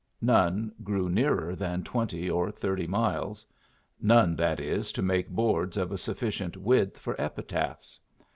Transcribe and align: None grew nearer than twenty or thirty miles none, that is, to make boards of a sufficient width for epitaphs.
None 0.23 0.71
grew 0.83 1.09
nearer 1.09 1.55
than 1.55 1.83
twenty 1.83 2.27
or 2.27 2.49
thirty 2.49 2.87
miles 2.87 3.45
none, 4.01 4.35
that 4.35 4.59
is, 4.59 4.91
to 4.93 5.03
make 5.03 5.29
boards 5.29 5.77
of 5.77 5.91
a 5.91 5.97
sufficient 5.99 6.57
width 6.57 6.97
for 6.97 7.15
epitaphs. 7.21 7.99